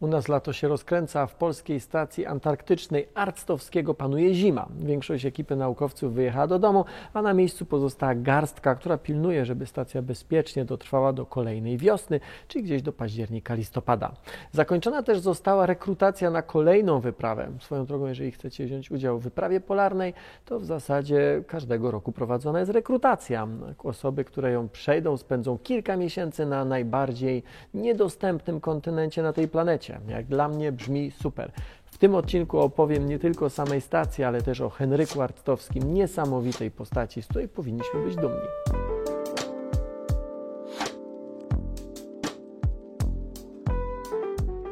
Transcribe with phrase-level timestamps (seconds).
[0.00, 4.68] U nas lato się rozkręca, a w polskiej stacji antarktycznej Arctowskiego panuje zima.
[4.78, 6.84] Większość ekipy naukowców wyjechała do domu,
[7.14, 12.64] a na miejscu pozostała garstka, która pilnuje, żeby stacja bezpiecznie dotrwała do kolejnej wiosny, czyli
[12.64, 14.12] gdzieś do października, listopada.
[14.52, 17.48] Zakończona też została rekrutacja na kolejną wyprawę.
[17.60, 22.60] Swoją drogą, jeżeli chcecie wziąć udział w wyprawie polarnej, to w zasadzie każdego roku prowadzona
[22.60, 23.48] jest rekrutacja.
[23.84, 27.42] Osoby, które ją przejdą, spędzą kilka miesięcy na najbardziej
[27.74, 31.52] niedostępnym kontynencie na tej planecie jak dla mnie brzmi super.
[31.84, 36.70] W tym odcinku opowiem nie tylko o samej stacji, ale też o Henryku Arctowskim, niesamowitej
[36.70, 38.85] postaci, z której powinniśmy być dumni.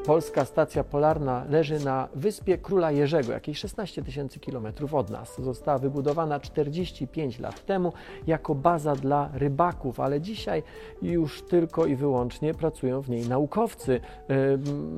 [0.07, 5.41] Polska stacja polarna leży na wyspie Króla Jerzego, jakieś 16 tysięcy kilometrów od nas.
[5.41, 7.93] Została wybudowana 45 lat temu
[8.27, 10.63] jako baza dla rybaków, ale dzisiaj
[11.03, 14.01] już tylko i wyłącznie pracują w niej naukowcy.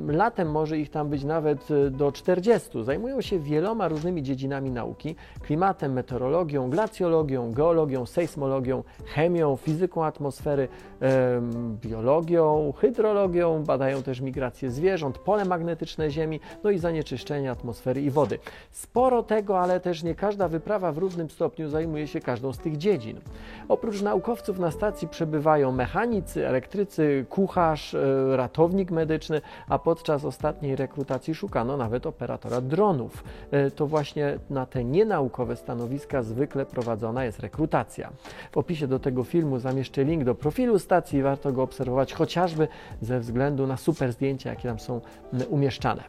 [0.09, 2.85] Latem może ich tam być nawet e, do 40.
[2.85, 10.69] Zajmują się wieloma różnymi dziedzinami nauki: klimatem, meteorologią, glacjologią, geologią, sejsmologią, chemią, fizyką atmosfery,
[11.81, 18.11] biologią, hydrologią, badają też migrację zwierząt zwierząt, pole magnetyczne Ziemi, no i zanieczyszczenie atmosfery i
[18.11, 18.39] wody.
[18.71, 22.77] Sporo tego, ale też nie każda wyprawa w równym stopniu zajmuje się każdą z tych
[22.77, 23.21] dziedzin.
[23.69, 31.35] Oprócz naukowców na stacji przebywają mechanicy, elektrycy, kucharz, e, ratownik medyczny, a podczas ostatniej rekrutacji
[31.35, 33.25] szukano nawet operatora dronów.
[33.51, 38.11] E, to właśnie na te nienaukowe stanowiska zwykle prowadzona jest rekrutacja.
[38.53, 42.69] W opisie do tego filmu zamieszczę link do profilu stacji, warto go obserwować chociażby
[43.01, 44.86] ze względu na super zdjęcia, jakie tam są
[45.49, 46.05] umieszczane.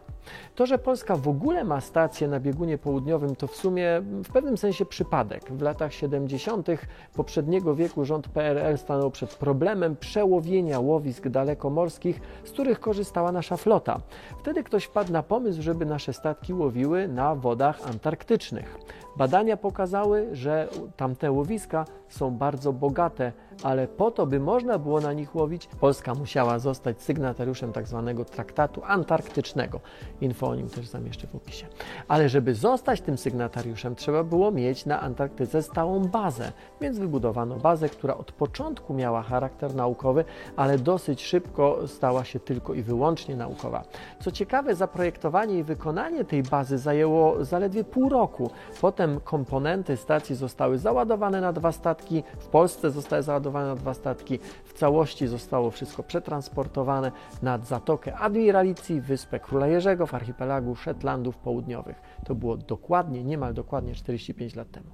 [0.56, 4.58] To, że Polska w ogóle ma stację na biegunie południowym, to w sumie w pewnym
[4.58, 5.52] sensie przypadek.
[5.52, 6.68] W latach 70.
[7.14, 14.00] poprzedniego wieku rząd PRL stanął przed problemem przełowienia łowisk dalekomorskich, z których korzystała nasza flota.
[14.40, 18.78] Wtedy ktoś wpadł na pomysł, żeby nasze statki łowiły na wodach antarktycznych.
[19.18, 23.32] Badania pokazały, że tamte łowiska są bardzo bogate,
[23.64, 28.14] ale po to, by można było na nich łowić, Polska musiała zostać sygnatariuszem tzw.
[28.16, 29.80] Tak traktatu antarktycznego.
[30.22, 31.66] Info o nim też zamieszczę w opisie.
[32.08, 36.52] Ale żeby zostać tym sygnatariuszem, trzeba było mieć na Antarktyce stałą bazę,
[36.82, 42.74] więc wybudowano bazę, która od początku miała charakter naukowy, ale dosyć szybko stała się tylko
[42.74, 43.84] i wyłącznie naukowa.
[44.20, 48.50] Co ciekawe, zaprojektowanie i wykonanie tej bazy zajęło zaledwie pół roku.
[48.82, 54.40] Potem komponenty stacji zostały załadowane na dwa statki, w Polsce zostały załadowane na dwa statki,
[54.66, 57.12] w całości zostało wszystko przetransportowane
[57.42, 62.02] nad Zatokę Admiralicji, wyspę Króla Jerzego, w archipelagu Szetlandów Południowych.
[62.26, 64.90] To było dokładnie, niemal dokładnie 45 lat temu.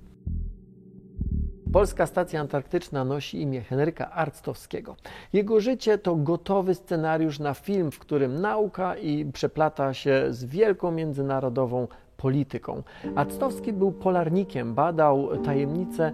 [1.73, 4.95] Polska stacja antarktyczna nosi imię Henryka Arctowskiego.
[5.33, 10.91] Jego życie to gotowy scenariusz na film, w którym nauka i przeplata się z wielką
[10.91, 11.87] międzynarodową
[12.23, 12.83] polityką.
[13.15, 16.13] Actowski był polarnikiem, badał tajemnice e,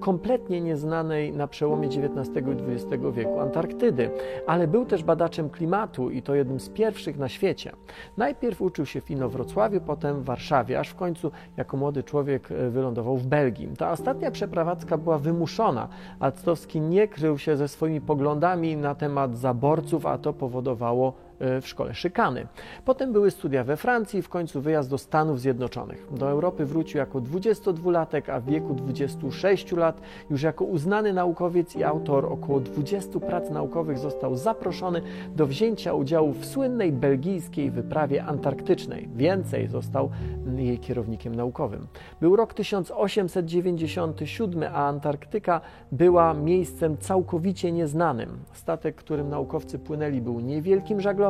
[0.00, 4.10] kompletnie nieznanej na przełomie XIX i XX wieku Antarktydy,
[4.46, 7.72] ale był też badaczem klimatu i to jednym z pierwszych na świecie.
[8.16, 12.70] Najpierw uczył się w Inowrocławiu, potem w Warszawie, aż w końcu jako młody człowiek e,
[12.70, 13.68] wylądował w Belgii.
[13.78, 15.88] Ta ostatnia przeprowadzka była wymuszona.
[16.20, 21.94] Actowski nie krył się ze swoimi poglądami na temat zaborców, a to powodowało w szkole
[21.94, 22.46] szykany.
[22.84, 26.06] Potem były studia we Francji i w końcu wyjazd do Stanów Zjednoczonych.
[26.10, 30.00] Do Europy wrócił jako 22-latek, a w wieku 26 lat
[30.30, 35.02] już jako uznany naukowiec i autor około 20 prac naukowych został zaproszony
[35.36, 39.08] do wzięcia udziału w słynnej belgijskiej wyprawie antarktycznej.
[39.16, 40.10] Więcej został
[40.56, 41.86] jej kierownikiem naukowym.
[42.20, 45.60] Był rok 1897, a Antarktyka
[45.92, 48.38] była miejscem całkowicie nieznanym.
[48.52, 51.27] Statek, którym naukowcy płynęli, był niewielkim żaglowcem,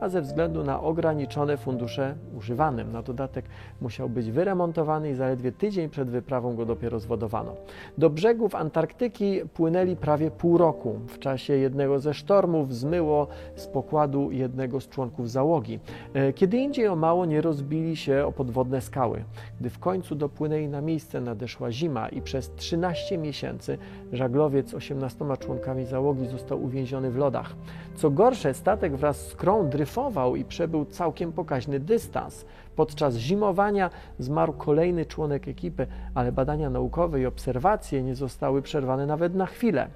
[0.00, 2.92] a ze względu na ograniczone fundusze używanym.
[2.92, 3.44] Na dodatek
[3.80, 7.54] musiał być wyremontowany i zaledwie tydzień przed wyprawą go dopiero zwodowano.
[7.98, 10.98] Do brzegów Antarktyki płynęli prawie pół roku.
[11.08, 13.26] W czasie jednego ze sztormów zmyło
[13.56, 15.78] z pokładu jednego z członków załogi.
[16.14, 19.24] E, kiedy indziej o mało nie rozbili się o podwodne skały.
[19.60, 23.78] Gdy w końcu dopłynęli na miejsce, nadeszła zima i przez 13 miesięcy
[24.12, 27.54] żaglowiec z 18 członkami załogi został uwięziony w lodach.
[27.94, 32.44] Co gorsze, statek wraz skrą dryfował i przebył całkiem pokaźny dystans.
[32.76, 39.34] Podczas zimowania zmarł kolejny członek ekipy, ale badania naukowe i obserwacje nie zostały przerwane nawet
[39.34, 39.88] na chwilę.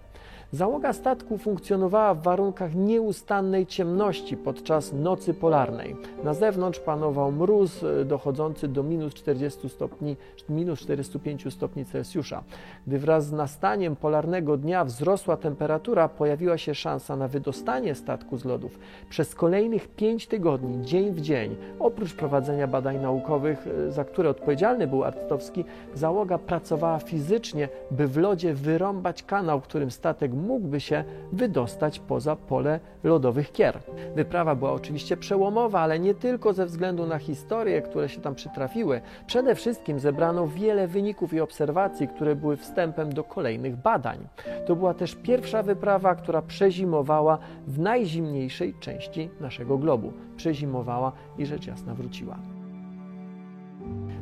[0.52, 5.96] Załoga statku funkcjonowała w warunkach nieustannej ciemności podczas nocy polarnej.
[6.24, 10.16] Na zewnątrz panował mróz e, dochodzący do minus 40 stopni,
[10.48, 12.42] minus 45 stopni Celsjusza.
[12.86, 18.44] Gdy wraz z nastaniem polarnego dnia wzrosła temperatura, pojawiła się szansa na wydostanie statku z
[18.44, 18.78] lodów.
[19.10, 24.86] Przez kolejnych 5 tygodni, dzień w dzień, oprócz prowadzenia badań naukowych, e, za które odpowiedzialny
[24.86, 25.64] był Arctowski,
[25.94, 32.80] załoga pracowała fizycznie, by w lodzie wyrąbać kanał, którym statek mógłby się wydostać poza pole
[33.04, 33.80] lodowych kier.
[34.14, 39.00] Wyprawa była oczywiście przełomowa, ale nie tylko ze względu na historie, które się tam przytrafiły.
[39.26, 44.18] Przede wszystkim zebrano wiele wyników i obserwacji, które były wstępem do kolejnych badań.
[44.66, 50.12] To była też pierwsza wyprawa, która przezimowała w najzimniejszej części naszego globu.
[50.36, 52.59] Przezimowała i rzecz jasna wróciła.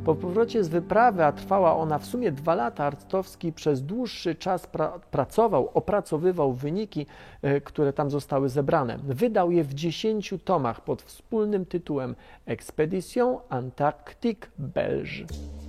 [0.09, 4.67] Po powrocie z wyprawy, a trwała ona w sumie dwa lata, Arctowski przez dłuższy czas
[4.67, 7.07] pra pracował, opracowywał wyniki,
[7.45, 8.99] y, które tam zostały zebrane.
[8.99, 12.15] Wydał je w dziesięciu tomach pod wspólnym tytułem
[12.47, 15.25] Expedition Antarctique Belge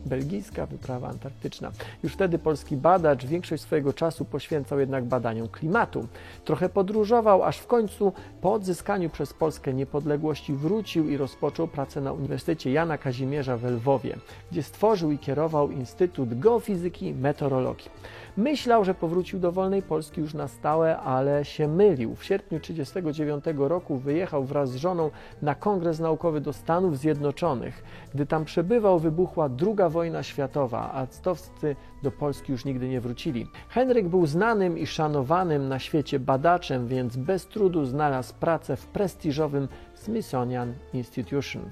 [0.06, 1.72] belgijska wyprawa antarktyczna.
[2.04, 6.08] Już wtedy polski badacz większość swojego czasu poświęcał jednak badaniom klimatu.
[6.46, 12.14] Trochę podróżował, aż w końcu po odzyskaniu przez Polskę niepodległości wrócił i rozpoczął pracę na
[12.14, 14.18] Uniwersytecie Jana Kazimierza w Lwowie,
[14.52, 17.90] gdzie stworzył i kierował Instytut Geofizyki i Meteorologii.
[18.38, 22.16] Myślał, że powrócił do wolnej Polski już na stałe, ale się mylił.
[22.16, 25.12] W sierpniu 1939 roku wyjechał wraz z żoną
[25.42, 27.84] na kongres naukowy do Stanów Zjednoczonych.
[28.14, 33.48] Gdy tam przebywał, wybuchła II wojna światowa, a actowscy do Polski już nigdy nie wrócili.
[33.70, 39.68] Henryk był znanym i szanowanym na świecie badaczem, więc bez trudu znalazł pracę w prestiżowym
[40.00, 41.70] Smithsonian Institution.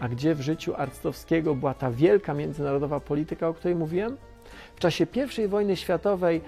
[0.00, 4.16] A gdzie w życiu Arctowskiego była ta wielka międzynarodowa polityka, o której mówiłem?
[4.76, 5.06] W czasie
[5.44, 6.40] I wojny światowej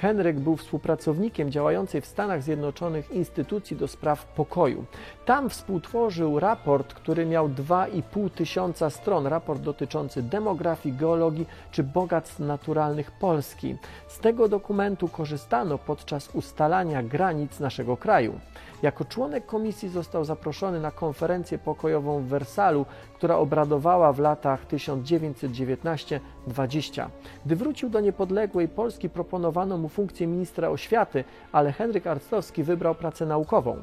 [0.00, 4.84] Henryk był współpracownikiem działającej w Stanach Zjednoczonych instytucji do spraw pokoju.
[5.24, 13.10] Tam współtworzył raport, który miał 2,5 tysiąca stron, raport dotyczący demografii, geologii czy bogactw naturalnych
[13.10, 13.76] Polski.
[14.08, 18.40] Z tego dokumentu korzystano podczas ustalania granic naszego kraju.
[18.82, 27.08] Jako członek komisji został zaproszony na konferencję pokojową w Wersalu, która obradowała w latach 1919-20.
[27.46, 29.10] Gdy wrócił do niepodległej Polski,
[29.46, 33.76] proponowano mu funkcję ministra oświaty, ale Henryk Arctowski wybrał pracę naukową.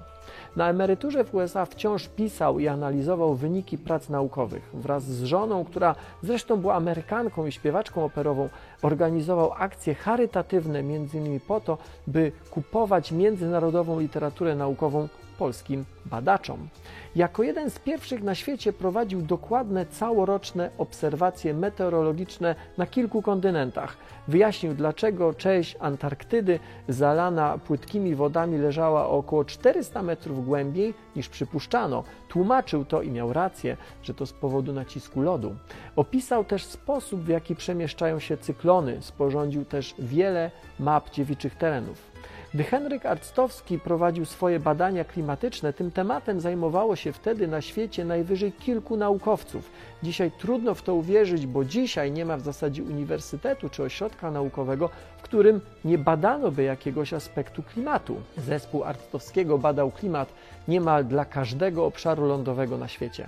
[0.56, 4.70] Na emeryturze w USA wciąż pisał i analizował wyniki prac naukowych.
[4.74, 8.50] Wraz z żoną, która zresztą była Amerykanką i śpiewaczką operową,
[8.82, 11.40] organizował akcje charytatywne, m.in.
[11.40, 11.78] po to,
[12.08, 15.08] by kupować międzynarodową literaturę naukową
[15.44, 16.68] polskim badaczom.
[17.16, 23.98] Jako jeden z pierwszych na świecie prowadził dokładne całoroczne obserwacje meteorologiczne na kilku kontynentach.
[24.28, 32.04] Wyjaśnił, dlaczego część Antarktydy zalana płytkimi wodami leżała około 400 metrów głębiej niż przypuszczano.
[32.30, 35.56] Tłumaczył to i miał rację, że to z powodu nacisku lodu.
[35.96, 39.02] Opisał też sposób, w jaki przemieszczają się cyklony.
[39.02, 42.13] Sporządził też wiele map dziewiczych terenów.
[42.54, 48.52] Gdy Henryk Arctowski prowadził swoje badania klimatyczne, tym tematem zajmowało się wtedy na świecie najwyżej
[48.52, 49.72] kilku naukowców.
[50.04, 54.90] Dzisiaj trudno w to uwierzyć, bo dzisiaj nie ma w zasadzie uniwersytetu czy ośrodka naukowego,
[55.18, 58.16] w którym nie badano by jakiegoś aspektu klimatu.
[58.38, 60.34] Zespół Arctowskiego badał klimat
[60.68, 63.28] niemal dla każdego obszaru lądowego na świecie.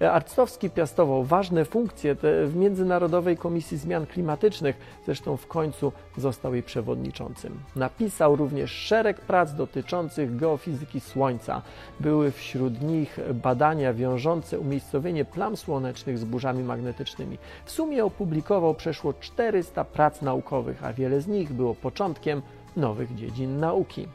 [0.00, 7.60] Arctowski piastował ważne funkcje w Międzynarodowej Komisji Zmian Klimatycznych, zresztą w końcu został jej przewodniczącym.
[7.76, 11.62] Napisał również szereg prac dotyczących geofizyki Słońca.
[12.00, 17.38] Były wśród nich badania wiążące umiejscowienie plam słonecznych z burzami magnetycznymi.
[17.64, 22.42] W sumie opublikował przeszło 400 prac naukowych, a wiele z nich było początkiem
[22.76, 24.08] nowych dziedzin nauki.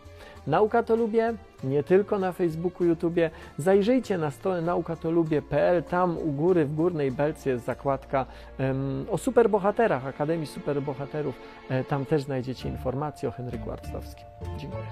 [0.48, 1.34] Nauka to lubię,
[1.64, 3.30] nie tylko na Facebooku, YouTubie.
[3.58, 8.26] Zajrzyjcie na stronę naukatolubie.pl, tam u góry w górnej belce jest zakładka
[8.60, 11.36] um, o superbohaterach, Akademii Superbohaterów.
[11.70, 14.26] E, tam też znajdziecie informacje o Henryku Arctowskim.
[14.58, 14.84] Dziękuję.